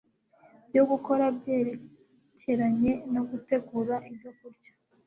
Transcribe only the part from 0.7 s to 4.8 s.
gukora byerekeranye no gutegura ibyokurya